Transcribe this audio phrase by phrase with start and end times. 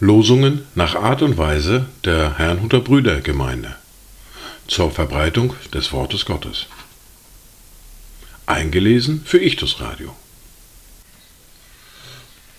[0.00, 3.76] Losungen nach Art und Weise der Herrnhuter Brüdergemeinde
[4.66, 6.66] zur Verbreitung des Wortes Gottes.
[8.46, 10.16] Eingelesen für Ichtus Radio.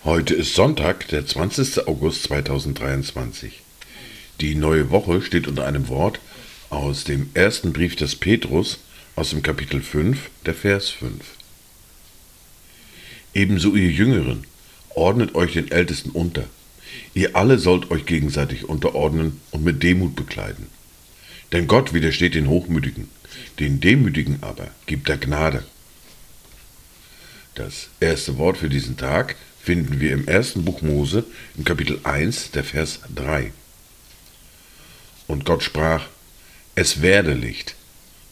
[0.04, 1.88] Heute ist Sonntag, der 20.
[1.88, 3.60] August 2023.
[4.40, 6.20] Die neue Woche steht unter einem Wort
[6.70, 8.78] aus dem ersten Brief des Petrus
[9.16, 11.12] aus dem Kapitel 5, der Vers 5.
[13.34, 14.44] Ebenso ihr Jüngeren,
[14.90, 16.44] ordnet euch den Ältesten unter.
[17.14, 20.66] Ihr alle sollt euch gegenseitig unterordnen und mit Demut bekleiden.
[21.52, 23.08] Denn Gott widersteht den Hochmütigen,
[23.58, 25.64] den Demütigen aber gibt er Gnade.
[27.54, 31.24] Das erste Wort für diesen Tag finden wir im ersten Buch Mose
[31.56, 33.52] im Kapitel 1, der Vers 3.
[35.26, 36.06] Und Gott sprach,
[36.74, 37.74] es werde Licht.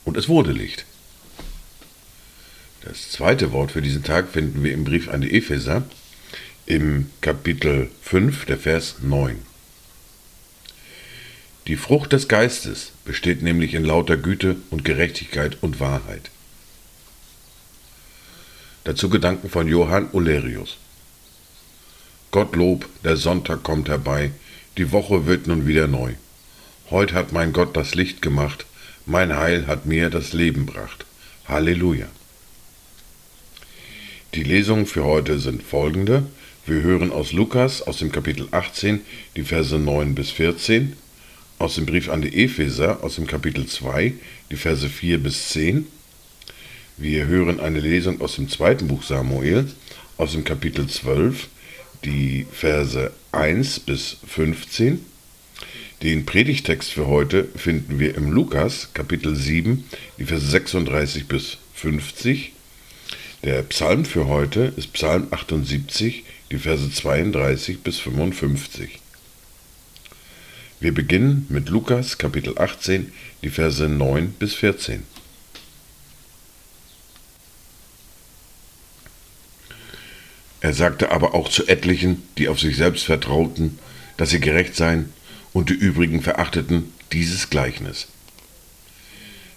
[0.09, 0.87] Und es wurde Licht.
[2.81, 5.85] Das zweite Wort für diesen Tag finden wir im Brief an die Epheser
[6.65, 9.37] im Kapitel 5, der Vers 9.
[11.67, 16.31] Die Frucht des Geistes besteht nämlich in lauter Güte und Gerechtigkeit und Wahrheit.
[18.85, 20.79] Dazu Gedanken von Johann Olerius.
[22.31, 24.31] Gottlob, der Sonntag kommt herbei,
[24.79, 26.15] die Woche wird nun wieder neu.
[26.91, 28.65] Heut hat mein Gott das Licht gemacht,
[29.09, 31.07] mein Heil hat mir das Leben gebracht.
[31.47, 32.07] Halleluja.
[34.35, 36.25] Die Lesungen für heute sind folgende.
[36.67, 39.01] Wir hören aus Lukas aus dem Kapitel 18
[39.35, 40.93] die Verse 9 bis 14,
[41.59, 44.13] aus dem Brief an die Epheser aus dem Kapitel 2
[44.51, 45.87] die Verse 4 bis 10.
[46.99, 49.71] Wir hören eine Lesung aus dem zweiten Buch Samuel
[50.19, 51.49] aus dem Kapitel 12
[52.05, 55.03] die Verse 1 bis 15
[56.03, 59.85] den Predigtext für heute finden wir im Lukas Kapitel 7,
[60.19, 62.53] die Verse 36 bis 50.
[63.43, 69.01] Der Psalm für heute ist Psalm 78, die Verse 32 bis 55.
[70.79, 75.03] Wir beginnen mit Lukas Kapitel 18, die Verse 9 bis 14.
[80.61, 83.81] Er sagte aber auch zu etlichen, die auf sich selbst vertrauten,
[84.17, 85.13] dass sie gerecht seien
[85.59, 88.07] und die übrigen verachteten dieses Gleichnis.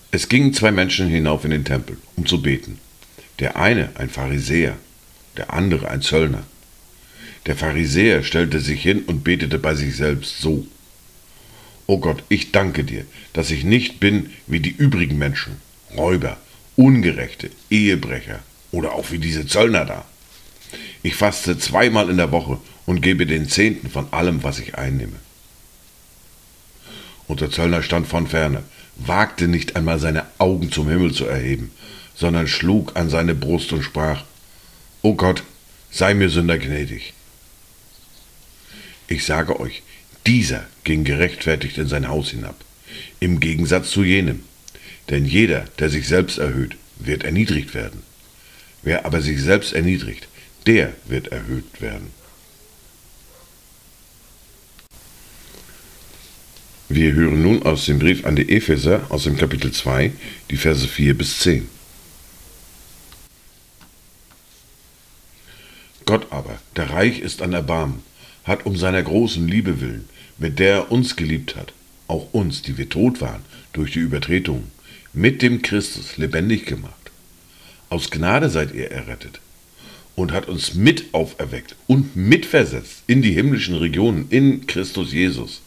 [0.10, 2.80] Es gingen zwei Menschen hinauf in den Tempel, um zu beten.
[3.38, 4.78] Der eine ein Pharisäer,
[5.38, 6.42] der andere ein Zöllner.
[7.46, 10.66] Der Pharisäer stellte sich hin und betete bei sich selbst so.
[11.86, 15.58] O Gott, ich danke dir, dass ich nicht bin wie die übrigen Menschen,
[15.96, 16.38] Räuber,
[16.78, 18.40] Ungerechte, Ehebrecher
[18.72, 20.06] oder auch wie diese Zöllner da.
[21.04, 22.58] Ich faste zweimal in der Woche
[22.88, 25.18] und gebe den Zehnten von allem, was ich einnehme.
[27.32, 28.62] Und der Zöllner stand von ferne,
[28.98, 31.72] wagte nicht einmal seine Augen zum Himmel zu erheben,
[32.14, 34.26] sondern schlug an seine Brust und sprach,
[35.02, 35.44] O Gott,
[35.90, 37.14] sei mir Sünder gnädig.
[39.08, 39.82] Ich sage euch,
[40.28, 42.58] dieser ging gerechtfertigt in sein Haus hinab,
[43.22, 44.44] im Gegensatz zu jenem.
[45.10, 48.04] Denn jeder, der sich selbst erhöht, wird erniedrigt werden.
[48.84, 50.28] Wer aber sich selbst erniedrigt,
[50.68, 52.12] der wird erhöht werden.
[56.94, 60.12] Wir hören nun aus dem Brief an die Epheser aus dem Kapitel 2
[60.50, 61.70] die Verse 4 bis 10.
[66.06, 68.04] Gott aber, der reich ist an Erbarmen,
[68.44, 71.72] hat um seiner großen Liebe willen, mit der er uns geliebt hat,
[72.10, 74.70] auch uns, die wir tot waren durch die Übertretungen,
[75.14, 77.10] mit dem Christus lebendig gemacht.
[77.88, 79.40] Aus Gnade seid ihr errettet
[80.16, 85.62] und hat uns mit auferweckt und mitversetzt in die himmlischen Regionen in Christus Jesus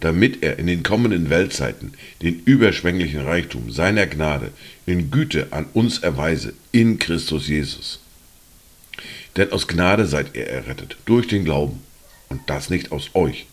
[0.00, 4.50] damit er in den kommenden Weltzeiten den überschwänglichen Reichtum seiner Gnade
[4.86, 8.00] in Güte an uns erweise in Christus Jesus.
[9.36, 11.80] Denn aus Gnade seid ihr errettet, durch den Glauben,
[12.28, 13.46] und das nicht aus euch.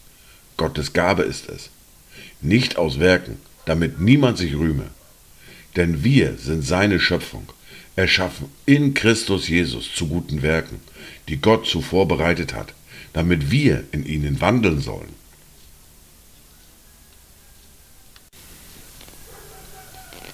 [0.56, 1.70] Gottes Gabe ist es,
[2.42, 4.86] nicht aus Werken, damit niemand sich rühme.
[5.76, 7.48] Denn wir sind seine Schöpfung,
[7.96, 10.80] erschaffen in Christus Jesus zu guten Werken,
[11.28, 12.74] die Gott zuvor bereitet hat,
[13.14, 15.14] damit wir in ihnen wandeln sollen.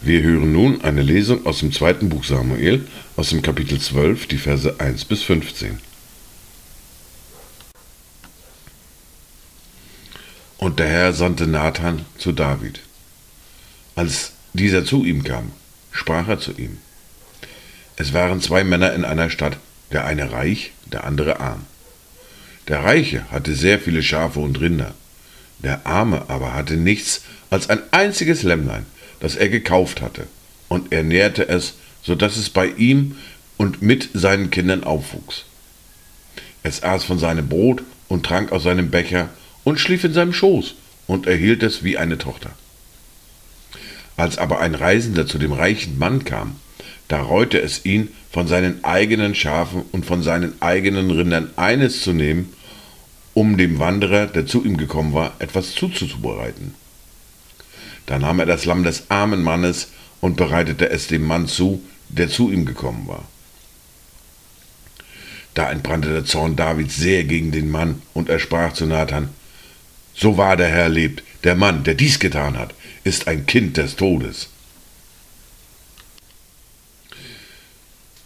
[0.05, 2.85] Wir hören nun eine Lesung aus dem zweiten Buch Samuel,
[3.15, 5.79] aus dem Kapitel 12, die Verse 1 bis 15.
[10.57, 12.81] Und der Herr sandte Nathan zu David.
[13.95, 15.53] Als dieser zu ihm kam,
[15.93, 16.79] sprach er zu ihm.
[17.95, 19.57] Es waren zwei Männer in einer Stadt,
[19.93, 21.65] der eine reich, der andere arm.
[22.67, 24.95] Der Reiche hatte sehr viele Schafe und Rinder,
[25.59, 28.85] der Arme aber hatte nichts als ein einziges Lämmlein,
[29.23, 30.27] das er gekauft hatte,
[30.67, 33.15] und er nährte es so dass es bei ihm
[33.57, 35.45] und mit seinen Kindern aufwuchs.
[36.61, 39.29] Es aß von seinem Brot und trank aus seinem Becher
[39.63, 40.75] und schlief in seinem Schoß
[41.07, 42.51] und erhielt es wie eine Tochter.
[44.17, 46.57] Als aber ein Reisender zu dem reichen Mann kam,
[47.07, 52.11] da reute es ihn, von seinen eigenen Schafen und von seinen eigenen Rindern eines zu
[52.11, 52.51] nehmen,
[53.33, 56.73] um dem Wanderer, der zu ihm gekommen war, etwas zuzubereiten.
[58.05, 59.89] Da nahm er das Lamm des armen Mannes
[60.21, 63.27] und bereitete es dem Mann zu, der zu ihm gekommen war.
[65.53, 69.29] Da entbrannte der Zorn Davids sehr gegen den Mann, und er sprach zu Nathan,
[70.15, 72.73] So wahr der Herr lebt, der Mann, der dies getan hat,
[73.03, 74.49] ist ein Kind des Todes.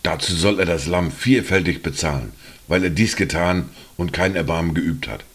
[0.04, 2.32] Dazu soll er das Lamm vierfältig bezahlen,
[2.68, 5.26] weil er dies getan und kein Erbarmen geübt hat.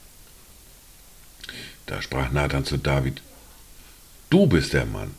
[1.86, 3.20] Da sprach Nathan zu David,
[4.32, 5.10] Du bist der Mann.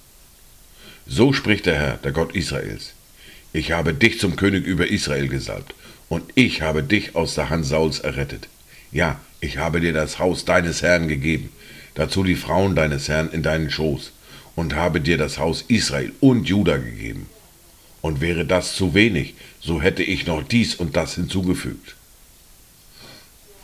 [1.06, 2.94] So spricht der Herr, der Gott Israels.
[3.54, 5.76] Ich habe dich zum König über Israel gesalbt,
[6.10, 8.48] und ich habe dich aus der Hand Sauls errettet.
[8.92, 11.52] Ja, ich habe dir das Haus deines Herrn gegeben,
[11.94, 14.14] dazu die Frauen deines Herrn in deinen Schoß,
[14.56, 17.28] und habe dir das Haus Israel und Juda gegeben.
[18.02, 21.94] Und wäre das zu wenig, so hätte ich noch dies und das hinzugefügt.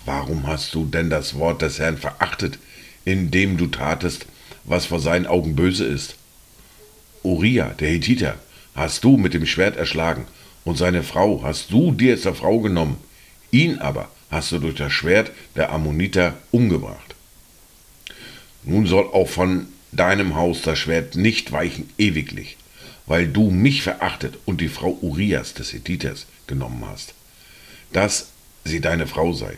[0.05, 2.59] Warum hast du denn das Wort des Herrn verachtet,
[3.03, 4.27] indem du tatest,
[4.69, 6.15] was vor seinen Augen böse ist?
[7.23, 8.35] Uriah, der Hethiter,
[8.75, 10.25] hast du mit dem Schwert erschlagen,
[10.63, 12.97] und seine Frau hast du dir zur Frau genommen,
[13.51, 17.15] ihn aber hast du durch das Schwert der Ammoniter umgebracht.
[18.63, 22.57] Nun soll auch von deinem Haus das Schwert nicht weichen ewiglich,
[23.07, 27.15] weil du mich verachtet und die Frau Urias des Hethiters genommen hast,
[27.91, 28.27] dass
[28.65, 29.57] sie deine Frau sei.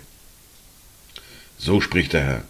[1.57, 2.43] So spricht der Herr.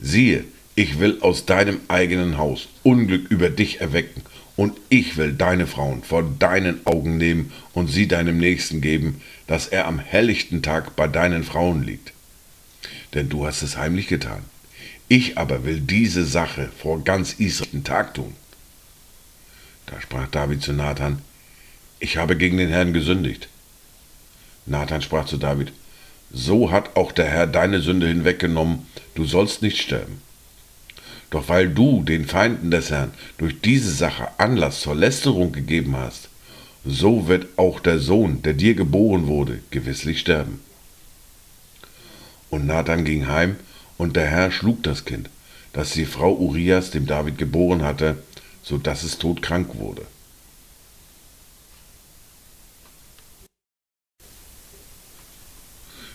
[0.00, 0.44] Siehe,
[0.80, 4.22] ich will aus deinem eigenen Haus Unglück über dich erwecken,
[4.56, 9.66] und ich will deine Frauen vor deinen Augen nehmen und sie deinem Nächsten geben, dass
[9.66, 12.14] er am helllichten Tag bei deinen Frauen liegt.
[13.12, 14.42] Denn du hast es heimlich getan.
[15.06, 18.34] Ich aber will diese Sache vor ganz Israel Tag tun.
[19.84, 21.18] Da sprach David zu Nathan,
[21.98, 23.48] ich habe gegen den Herrn gesündigt.
[24.64, 25.72] Nathan sprach zu David,
[26.32, 30.22] so hat auch der Herr deine Sünde hinweggenommen, du sollst nicht sterben.
[31.30, 36.28] Doch weil du den Feinden des Herrn durch diese Sache Anlass zur Lästerung gegeben hast,
[36.84, 40.60] so wird auch der Sohn, der dir geboren wurde, gewisslich sterben.
[42.50, 43.56] Und Nathan ging heim,
[43.96, 45.28] und der Herr schlug das Kind,
[45.72, 48.22] das die Frau Urias dem David geboren hatte,
[48.62, 50.02] so dass es todkrank wurde.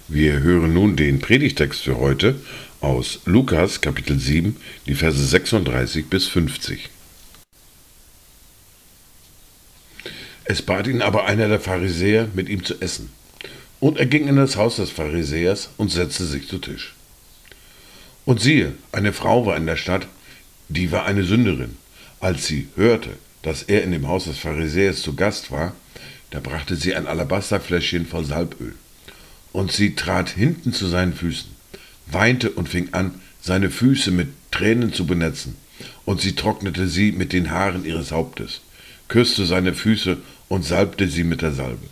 [0.07, 2.39] Wir hören nun den Predigtext für heute
[2.85, 4.55] aus Lukas Kapitel 7,
[4.85, 6.89] die Verse 36 bis 50.
[10.43, 13.09] Es bat ihn aber einer der Pharisäer, mit ihm zu essen.
[13.79, 16.93] Und er ging in das Haus des Pharisäers und setzte sich zu Tisch.
[18.23, 20.07] Und siehe, eine Frau war in der Stadt,
[20.69, 21.77] die war eine Sünderin.
[22.19, 25.73] Als sie hörte, dass er in dem Haus des Pharisäers zu Gast war,
[26.29, 28.75] da brachte sie ein Alabasterfläschchen voll Salböl.
[29.53, 31.54] Und sie trat hinten zu seinen Füßen,
[32.07, 35.55] weinte und fing an, seine Füße mit Tränen zu benetzen.
[36.05, 38.61] Und sie trocknete sie mit den Haaren ihres Hauptes,
[39.07, 40.17] küsste seine Füße
[40.47, 41.87] und salbte sie mit der Salbe.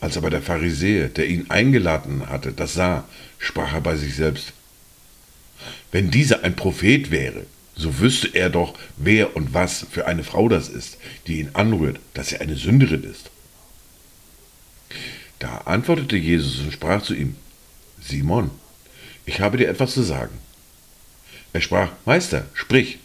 [0.00, 3.04] Als aber der Pharisäer, der ihn eingeladen hatte, das sah,
[3.38, 4.52] sprach er bei sich selbst,
[5.92, 7.44] wenn dieser ein Prophet wäre,
[7.76, 11.98] so wüsste er doch, wer und was für eine Frau das ist, die ihn anrührt,
[12.14, 13.30] dass sie eine Sünderin ist.
[15.38, 17.36] Da antwortete Jesus und sprach zu ihm,
[18.00, 18.50] Simon,
[19.26, 20.36] ich habe dir etwas zu sagen.
[21.52, 22.98] Er sprach, Meister, sprich.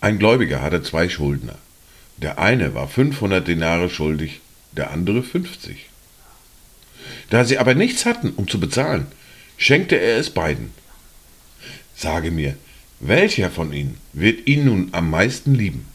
[0.00, 1.56] Ein Gläubiger hatte zwei Schuldner.
[2.16, 4.40] Der eine war 500 Denare schuldig,
[4.72, 5.86] der andere 50.
[7.30, 9.06] Da sie aber nichts hatten, um zu bezahlen,
[9.56, 10.72] schenkte er es beiden.
[11.96, 12.56] Sage mir,
[13.00, 15.86] welcher von ihnen wird ihn nun am meisten lieben?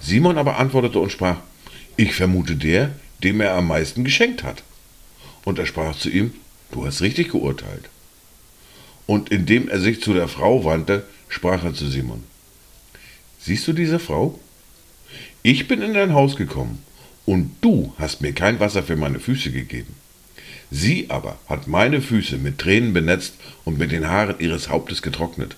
[0.00, 1.38] Simon aber antwortete und sprach,
[1.96, 2.90] ich vermute der,
[3.22, 4.62] dem er am meisten geschenkt hat.
[5.44, 6.32] Und er sprach zu ihm,
[6.70, 7.88] du hast richtig geurteilt.
[9.06, 12.22] Und indem er sich zu der Frau wandte, sprach er zu Simon,
[13.40, 14.38] siehst du diese Frau?
[15.42, 16.82] Ich bin in dein Haus gekommen,
[17.24, 19.94] und du hast mir kein Wasser für meine Füße gegeben.
[20.70, 23.34] Sie aber hat meine Füße mit Tränen benetzt
[23.64, 25.56] und mit den Haaren ihres Hauptes getrocknet.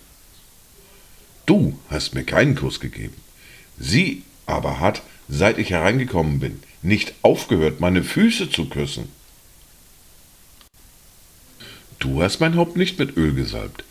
[1.46, 3.14] Du hast mir keinen Kuss gegeben.
[3.78, 9.08] Sie aber hat, seit ich hereingekommen bin, nicht aufgehört, meine Füße zu küssen.
[12.04, 13.82] Du hast mein Haupt nicht mit Öl gesalbt,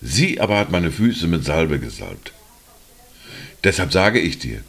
[0.00, 2.32] sie aber hat meine Füße mit Salbe gesalbt.
[3.64, 4.62] Deshalb sage ich dir,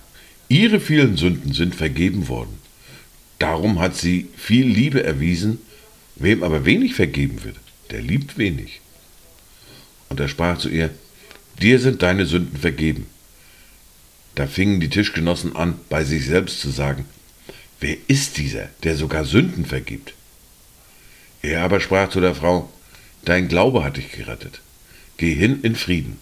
[0.50, 2.58] ihre vielen Sünden sind vergeben worden.
[3.38, 5.60] Darum hat sie viel Liebe erwiesen,
[6.16, 7.58] wem aber wenig vergeben wird,
[7.92, 8.82] der liebt wenig.
[10.10, 10.90] Und er sprach zu ihr,
[11.62, 13.06] dir sind deine Sünden vergeben.
[14.34, 17.06] Da fingen die Tischgenossen an, bei sich selbst zu sagen,
[17.80, 20.16] wer ist dieser, der sogar Sünden vergibt?
[21.44, 22.72] Er aber sprach zu der Frau,
[23.28, 24.62] dein Glaube hat dich gerettet.
[25.18, 26.20] Geh hin in Frieden.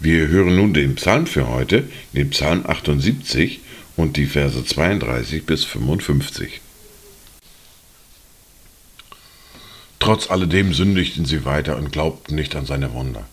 [0.00, 3.60] Wir hören nun den Psalm für heute, den Psalm 78
[3.96, 6.60] und die Verse 32 bis 55.
[9.98, 13.26] Trotz alledem sündigten sie weiter und glaubten nicht an seine Wunder.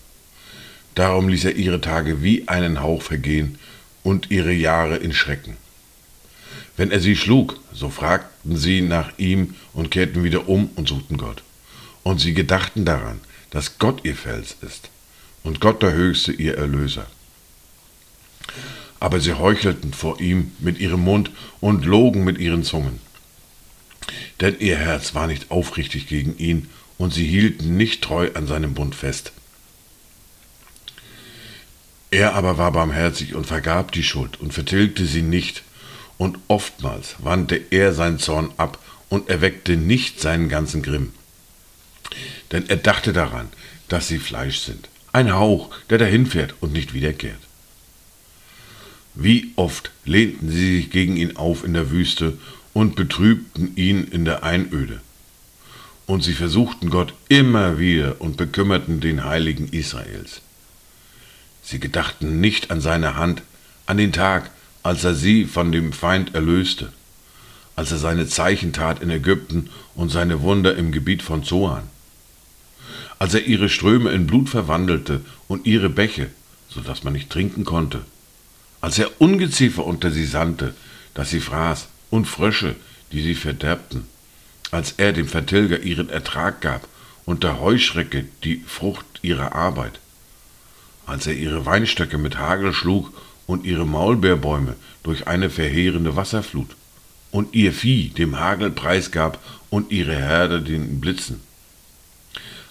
[0.96, 3.58] Darum ließ er ihre Tage wie einen Hauch vergehen
[4.02, 5.56] und ihre Jahre in Schrecken.
[6.76, 11.16] Wenn er sie schlug, so fragten sie nach ihm und kehrten wieder um und suchten
[11.16, 11.42] Gott.
[12.02, 14.90] Und sie gedachten daran, dass Gott ihr Fels ist
[15.42, 17.06] und Gott der Höchste ihr Erlöser.
[19.00, 21.30] Aber sie heuchelten vor ihm mit ihrem Mund
[21.60, 23.00] und logen mit ihren Zungen.
[24.40, 26.68] Denn ihr Herz war nicht aufrichtig gegen ihn,
[26.98, 29.32] und sie hielten nicht treu an seinem Bund fest.
[32.10, 35.62] Er aber war barmherzig und vergab die Schuld und vertilgte sie nicht,
[36.18, 41.12] und oftmals wandte er sein Zorn ab und erweckte nicht seinen ganzen Grimm.
[42.52, 43.48] Denn er dachte daran,
[43.88, 47.38] dass sie Fleisch sind, ein Hauch, der dahinfährt und nicht wiederkehrt.
[49.14, 52.36] Wie oft lehnten sie sich gegen ihn auf in der Wüste
[52.74, 55.00] und betrübten ihn in der Einöde.
[56.04, 60.42] Und sie versuchten Gott immer wieder und bekümmerten den Heiligen Israels.
[61.62, 63.42] Sie gedachten nicht an seine Hand,
[63.86, 64.50] an den Tag,
[64.86, 66.92] als er sie von dem Feind erlöste,
[67.74, 71.82] als er seine Zeichen tat in Ägypten und seine Wunder im Gebiet von Zoan.
[73.18, 76.30] Als er ihre Ströme in Blut verwandelte und ihre Bäche,
[76.68, 78.02] so dass man nicht trinken konnte,
[78.80, 80.72] als er Ungeziefer unter sie sandte,
[81.14, 82.76] dass sie fraß, und Frösche,
[83.10, 84.04] die sie verderbten,
[84.70, 86.86] als er dem Vertilger ihren Ertrag gab
[87.24, 89.98] und der Heuschrecke die Frucht ihrer Arbeit,
[91.06, 93.12] als er ihre Weinstöcke mit Hagel schlug
[93.46, 96.76] und ihre Maulbeerbäume durch eine verheerende Wasserflut,
[97.30, 99.38] und ihr Vieh dem Hagel preisgab
[99.68, 101.40] und ihre Herde den Blitzen,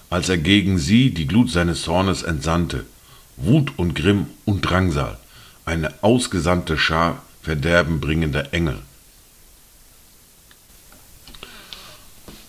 [0.09, 2.85] als er gegen sie die Glut seines Zornes entsandte,
[3.37, 5.17] Wut und Grimm und Drangsal,
[5.65, 8.79] eine ausgesandte Schar verderbenbringender Engel.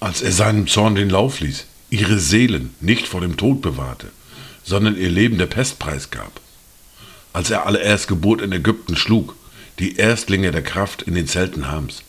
[0.00, 4.09] Als er seinem Zorn den Lauf ließ, ihre Seelen nicht vor dem Tod bewahrte,
[4.64, 6.40] sondern ihr Leben der Pest preisgab.
[7.37, 9.37] Als er alle Erstgeburt in Ägypten schlug,
[9.78, 12.02] die Erstlinge der Kraft in den Zelten Hams.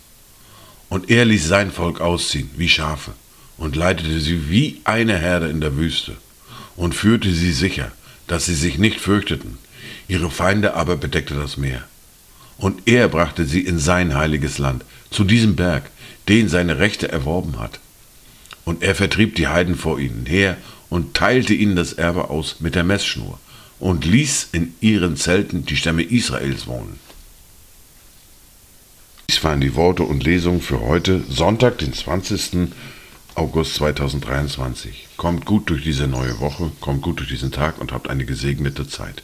[0.87, 3.11] Und er ließ sein Volk ausziehen wie Schafe
[3.57, 6.15] und leitete sie wie eine Herde in der Wüste
[6.77, 7.91] und führte sie sicher,
[8.27, 9.57] dass sie sich nicht fürchteten.
[10.07, 11.83] Ihre Feinde aber bedeckte das Meer.
[12.57, 15.91] Und er brachte sie in sein heiliges Land, zu diesem Berg,
[16.29, 17.81] den seine Rechte erworben hat.
[18.63, 20.55] Und er vertrieb die Heiden vor ihnen her
[20.87, 23.37] und teilte ihnen das Erbe aus mit der Messschnur
[23.79, 26.99] und ließ in ihren Zelten die Stämme Israels wohnen.
[29.29, 32.69] Dies waren die Worte und Lesungen für heute, Sonntag, den 20.
[33.35, 35.09] August 2023.
[35.17, 38.87] Kommt gut durch diese neue Woche, kommt gut durch diesen Tag und habt eine gesegnete
[38.87, 39.21] Zeit.